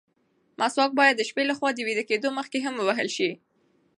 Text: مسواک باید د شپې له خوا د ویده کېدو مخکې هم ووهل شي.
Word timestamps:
مسواک 0.59 0.91
باید 0.99 1.15
د 1.17 1.21
شپې 1.29 1.43
له 1.49 1.53
خوا 1.57 1.69
د 1.75 1.79
ویده 1.87 2.03
کېدو 2.09 2.29
مخکې 2.39 2.59
هم 2.65 2.73
ووهل 2.77 3.09
شي. 3.15 3.31